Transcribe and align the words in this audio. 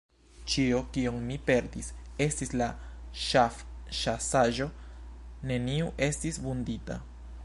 Ĉio 0.51 0.77
kion 0.95 1.19
ni 1.25 1.35
perdis, 1.49 1.89
estis 2.25 2.53
la 2.61 2.69
ŝafĉasaĵo; 3.25 4.69
neniu 5.53 5.95
estis 6.09 6.45
vundita. 6.47 6.99